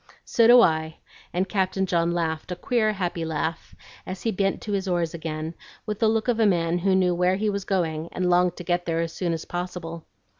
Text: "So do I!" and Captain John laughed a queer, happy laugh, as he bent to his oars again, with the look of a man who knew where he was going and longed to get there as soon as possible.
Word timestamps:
"So 0.25 0.47
do 0.47 0.61
I!" 0.61 0.97
and 1.31 1.47
Captain 1.47 1.85
John 1.85 2.11
laughed 2.11 2.51
a 2.51 2.55
queer, 2.55 2.93
happy 2.93 3.23
laugh, 3.23 3.75
as 4.03 4.23
he 4.23 4.31
bent 4.31 4.59
to 4.63 4.71
his 4.71 4.87
oars 4.87 5.13
again, 5.13 5.53
with 5.85 5.99
the 5.99 6.07
look 6.09 6.27
of 6.27 6.39
a 6.39 6.47
man 6.47 6.79
who 6.79 6.95
knew 6.95 7.13
where 7.13 7.35
he 7.35 7.51
was 7.51 7.65
going 7.65 8.09
and 8.11 8.27
longed 8.27 8.55
to 8.57 8.63
get 8.63 8.85
there 8.87 9.01
as 9.01 9.13
soon 9.13 9.31
as 9.31 9.45
possible. 9.45 10.07